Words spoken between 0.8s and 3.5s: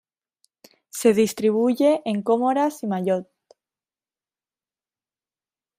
Se distribuye en Comoras y Mayotte.